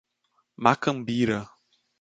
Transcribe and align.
Macambira 0.63 1.39